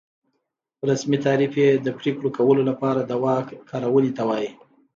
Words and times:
رسمي 0.89 1.17
تعریف 1.25 1.53
یې 1.63 1.69
د 1.85 1.87
پرېکړو 1.99 2.29
کولو 2.37 2.61
لپاره 2.69 2.99
د 3.03 3.11
واک 3.23 3.47
کارونې 3.69 4.11
ته 4.17 4.23
وایي. 4.29 4.51